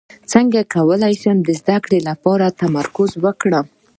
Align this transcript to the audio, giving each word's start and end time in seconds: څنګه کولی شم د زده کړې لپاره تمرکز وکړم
څنګه 0.31 0.59
کولی 0.73 1.13
شم 1.21 1.37
د 1.43 1.49
زده 1.61 1.77
کړې 1.83 1.99
لپاره 2.09 2.55
تمرکز 2.61 3.11
وکړم 3.23 3.65